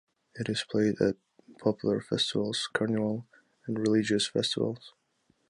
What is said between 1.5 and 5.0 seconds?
popular festivals, carnival and religious festivals.